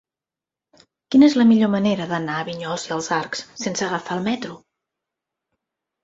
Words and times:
Quina 1.15 1.25
és 1.25 1.33
la 1.39 1.43
millor 1.49 1.69
manera 1.73 2.07
d'anar 2.11 2.37
a 2.37 2.45
Vinyols 2.47 2.85
i 2.87 2.93
els 2.95 3.09
Arcs 3.17 3.43
sense 3.65 3.85
agafar 3.89 4.17
el 4.21 4.25
metro? 4.29 4.55